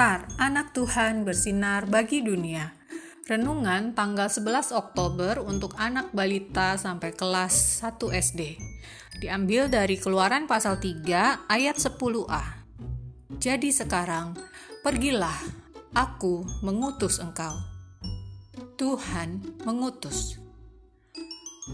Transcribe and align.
Star, 0.00 0.24
anak 0.40 0.72
Tuhan 0.72 1.28
bersinar 1.28 1.84
bagi 1.84 2.24
dunia. 2.24 2.72
Renungan 3.28 3.92
tanggal 3.92 4.32
11 4.32 4.72
Oktober 4.72 5.44
untuk 5.44 5.76
anak 5.76 6.08
balita 6.16 6.72
sampai 6.80 7.12
kelas 7.12 7.84
1 7.84 8.08
SD. 8.08 8.56
Diambil 9.20 9.68
dari 9.68 10.00
Keluaran 10.00 10.48
pasal 10.48 10.80
3 10.80 11.44
ayat 11.52 11.76
10a. 11.76 12.64
Jadi 13.44 13.68
sekarang, 13.68 14.40
pergilah, 14.80 15.36
aku 15.92 16.48
mengutus 16.64 17.20
engkau. 17.20 17.60
Tuhan 18.80 19.60
mengutus. 19.68 20.40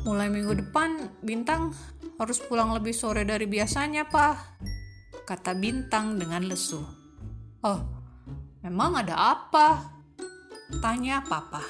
Mulai 0.03 0.35
minggu 0.35 0.67
depan, 0.67 1.15
Bintang 1.23 1.71
harus 2.19 2.43
pulang 2.43 2.75
lebih 2.75 2.91
sore 2.91 3.23
dari 3.23 3.47
biasanya, 3.47 4.11
Pak. 4.11 4.67
Kata 5.31 5.55
Bintang 5.55 6.19
dengan 6.19 6.43
lesu. 6.43 6.83
Oh, 7.63 7.96
Memang 8.67 8.99
ada 8.99 9.15
apa? 9.15 9.95
Tanya 10.83 11.23
papa. 11.23 11.63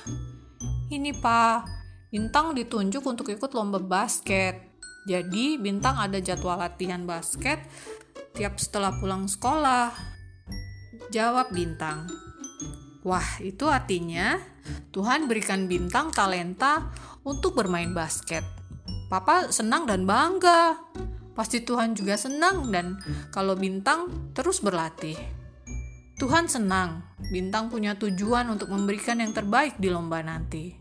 Ini 0.88 1.12
pak, 1.20 1.69
Bintang 2.09 2.56
ditunjuk 2.56 3.05
untuk 3.05 3.28
ikut 3.28 3.52
lomba 3.52 3.77
basket. 3.77 4.56
Jadi 5.05 5.60
Bintang 5.60 6.00
ada 6.00 6.16
jadwal 6.24 6.56
latihan 6.56 7.05
basket 7.05 7.60
tiap 8.32 8.56
setelah 8.56 8.96
pulang 8.96 9.28
sekolah. 9.28 9.92
Jawab 11.12 11.52
Bintang. 11.52 12.09
Wah, 13.05 13.44
itu 13.44 13.69
artinya 13.69 14.41
Tuhan 14.88 15.28
berikan 15.28 15.69
Bintang 15.69 16.16
talenta 16.16 16.88
untuk 17.28 17.60
bermain 17.60 17.92
basket. 17.92 18.41
Papa 19.12 19.52
senang 19.52 19.84
dan 19.84 20.08
bangga. 20.08 20.81
Pasti 21.36 21.60
Tuhan 21.60 21.92
juga 21.92 22.16
senang 22.16 22.72
dan 22.72 22.97
kalau 23.28 23.53
Bintang 23.53 24.33
terus 24.33 24.64
berlatih. 24.64 25.45
Tuhan 26.17 26.48
senang, 26.48 27.05
Bintang 27.28 27.69
punya 27.69 27.92
tujuan 27.92 28.48
untuk 28.48 28.72
memberikan 28.72 29.20
yang 29.20 29.36
terbaik 29.36 29.77
di 29.77 29.92
lomba 29.92 30.25
nanti. 30.25 30.72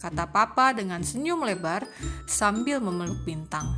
Kata 0.00 0.32
Papa 0.32 0.72
dengan 0.72 1.04
senyum 1.04 1.44
lebar 1.44 1.84
sambil 2.24 2.80
memeluk 2.80 3.20
Bintang. 3.28 3.68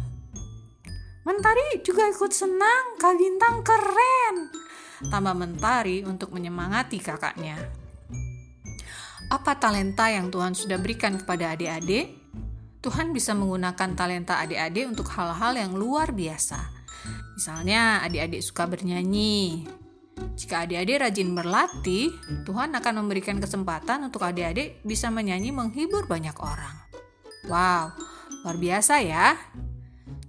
Mentari 1.27 1.83
juga 1.83 2.07
ikut 2.07 2.31
senang, 2.31 2.95
Kak 2.95 3.19
Bintang 3.19 3.67
keren. 3.67 4.55
Tambah 5.11 5.35
Mentari 5.35 6.07
untuk 6.07 6.31
menyemangati 6.31 7.03
kakaknya. 7.03 7.59
Apa 9.35 9.59
talenta 9.59 10.07
yang 10.15 10.31
Tuhan 10.31 10.55
sudah 10.55 10.79
berikan 10.79 11.19
kepada 11.19 11.59
adik-adik? 11.59 12.23
Tuhan 12.87 13.11
bisa 13.11 13.35
menggunakan 13.35 13.99
talenta 13.99 14.39
adik-adik 14.39 14.87
untuk 14.87 15.11
hal-hal 15.11 15.59
yang 15.59 15.75
luar 15.75 16.15
biasa. 16.15 16.59
Misalnya, 17.35 17.99
adik-adik 18.05 18.43
suka 18.45 18.69
bernyanyi, 18.71 19.65
jika 20.41 20.65
adik-adik 20.65 21.05
rajin 21.05 21.31
berlatih, 21.37 22.17
Tuhan 22.49 22.73
akan 22.73 22.95
memberikan 23.05 23.39
kesempatan 23.39 24.09
untuk 24.09 24.25
adik-adik 24.25 24.81
bisa 24.83 25.13
menyanyi 25.13 25.53
menghibur 25.53 26.09
banyak 26.09 26.35
orang. 26.41 26.77
Wow, 27.45 27.93
luar 28.43 28.57
biasa 28.57 29.05
ya. 29.05 29.37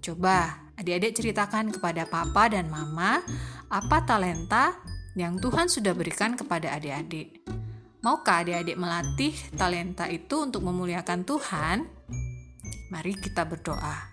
Coba 0.03 0.67
adik-adik 0.75 1.15
ceritakan 1.15 1.71
kepada 1.71 2.03
papa 2.11 2.51
dan 2.51 2.67
mama 2.67 3.23
apa 3.71 4.03
talenta 4.03 4.75
yang 5.15 5.39
Tuhan 5.39 5.71
sudah 5.71 5.95
berikan 5.95 6.35
kepada 6.35 6.75
adik-adik. 6.75 7.47
Maukah 8.03 8.43
adik-adik 8.43 8.75
melatih 8.75 9.33
talenta 9.55 10.11
itu 10.11 10.43
untuk 10.43 10.65
memuliakan 10.67 11.23
Tuhan? 11.23 11.87
Mari 12.91 13.13
kita 13.15 13.47
berdoa. 13.47 14.10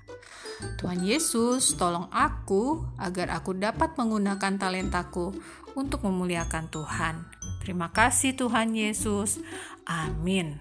Tuhan 0.79 1.07
Yesus, 1.07 1.79
tolong 1.79 2.11
aku 2.11 2.83
agar 2.99 3.31
aku 3.35 3.55
dapat 3.55 3.95
menggunakan 3.95 4.59
talentaku 4.59 5.35
untuk 5.79 6.03
memuliakan 6.03 6.67
Tuhan. 6.67 7.15
Terima 7.63 7.95
kasih, 7.95 8.35
Tuhan 8.35 8.75
Yesus. 8.75 9.39
Amin. 9.87 10.59